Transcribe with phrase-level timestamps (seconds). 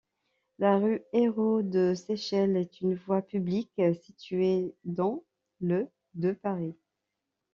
[0.57, 5.23] La rue Hérault-de-Séchelles est une voie publique située dans
[5.59, 6.73] le de Paris.